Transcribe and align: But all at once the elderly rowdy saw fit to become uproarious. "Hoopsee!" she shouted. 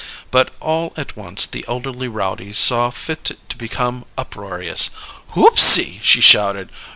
But 0.31 0.49
all 0.59 0.93
at 0.97 1.15
once 1.15 1.45
the 1.45 1.63
elderly 1.67 2.07
rowdy 2.07 2.53
saw 2.53 2.89
fit 2.89 3.37
to 3.49 3.55
become 3.55 4.03
uproarious. 4.17 4.89
"Hoopsee!" 5.35 5.99
she 6.01 6.21
shouted. 6.21 6.71